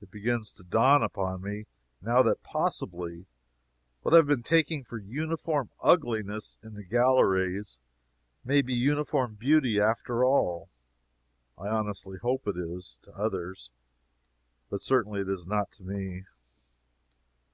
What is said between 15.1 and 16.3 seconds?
it is not to me.